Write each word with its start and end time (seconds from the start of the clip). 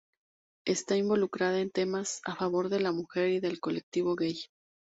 Está 0.65 0.97
involucrada 0.97 1.59
en 1.61 1.69
temas 1.69 2.21
a 2.25 2.35
favor 2.35 2.69
de 2.69 2.79
la 2.79 2.91
mujer 2.91 3.29
y 3.29 3.39
del 3.39 3.59
colectivo 3.59 4.15
gay. 4.15 4.45